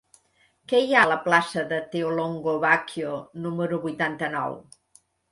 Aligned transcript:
Què 0.71 0.77
hi 0.83 0.93
ha 0.93 1.01
a 1.07 1.09
la 1.09 1.17
plaça 1.25 1.65
de 1.73 1.77
Theolongo 1.91 2.55
Bacchio 2.63 3.11
número 3.43 3.79
vuitanta-nou? 3.83 4.57